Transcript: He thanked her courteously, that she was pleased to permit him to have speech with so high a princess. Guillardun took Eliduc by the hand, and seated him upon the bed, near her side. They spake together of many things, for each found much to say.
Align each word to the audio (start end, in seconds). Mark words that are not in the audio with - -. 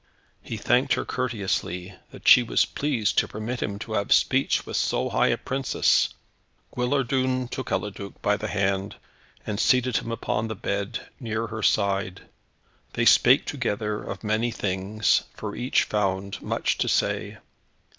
He 0.41 0.57
thanked 0.57 0.93
her 0.93 1.05
courteously, 1.05 1.93
that 2.09 2.27
she 2.27 2.41
was 2.41 2.65
pleased 2.65 3.19
to 3.19 3.27
permit 3.27 3.61
him 3.61 3.77
to 3.77 3.93
have 3.93 4.11
speech 4.11 4.65
with 4.65 4.75
so 4.75 5.09
high 5.09 5.27
a 5.27 5.37
princess. 5.37 6.11
Guillardun 6.75 7.47
took 7.51 7.69
Eliduc 7.71 8.19
by 8.19 8.35
the 8.35 8.47
hand, 8.47 8.95
and 9.45 9.59
seated 9.59 9.97
him 9.97 10.11
upon 10.11 10.47
the 10.47 10.55
bed, 10.55 11.05
near 11.19 11.45
her 11.45 11.61
side. 11.61 12.21
They 12.93 13.05
spake 13.05 13.45
together 13.45 14.01
of 14.01 14.23
many 14.23 14.49
things, 14.49 15.25
for 15.35 15.55
each 15.55 15.83
found 15.83 16.41
much 16.41 16.79
to 16.79 16.87
say. 16.87 17.37